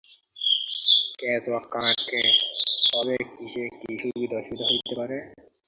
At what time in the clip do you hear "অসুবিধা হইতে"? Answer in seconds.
4.39-4.93